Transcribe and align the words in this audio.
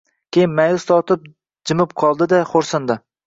Keyin 0.35 0.55
ma’yus 0.59 0.85
tortib 0.91 1.27
jimib 1.71 1.93
qoldida, 2.05 2.43
xo‘rsindi. 2.55 2.99